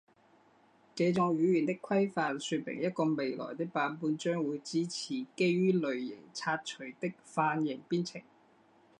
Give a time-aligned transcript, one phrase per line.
[0.95, 8.19] 这种语言的规范说明一个未来的版本将会支持基于类型擦除的泛型编程。